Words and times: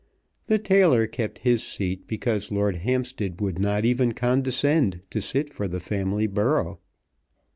The 0.47 0.57
tailor 0.57 1.05
kept 1.05 1.43
his 1.45 1.61
seat 1.61 2.07
because 2.07 2.51
Lord 2.51 2.77
Hampstead 2.77 3.39
would 3.39 3.59
not 3.59 3.85
even 3.85 4.13
condescend 4.15 5.01
to 5.11 5.21
sit 5.21 5.51
for 5.51 5.67
the 5.67 5.79
family 5.79 6.25
borough. 6.25 6.79